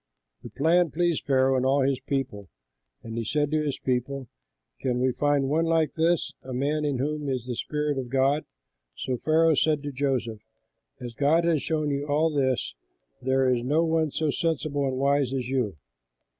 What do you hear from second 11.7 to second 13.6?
you all this, there